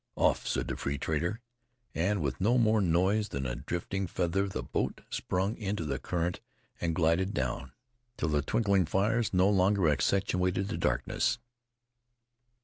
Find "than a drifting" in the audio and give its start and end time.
3.29-4.07